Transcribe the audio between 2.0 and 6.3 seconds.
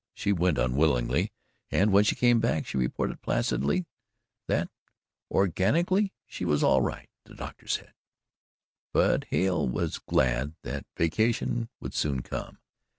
she came back she reported placidly that "organatically